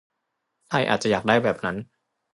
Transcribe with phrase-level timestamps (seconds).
[0.67, 1.75] ไทยอาจจะอยากได้แบบนั้น